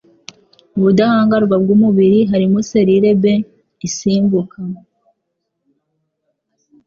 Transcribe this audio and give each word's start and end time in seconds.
ubudahangarwa 0.77 1.55
bw'umubiri 1.63 2.19
harimo 2.31 2.57
selile 2.69 3.09
B 3.21 3.23
isimbuka 3.87 4.57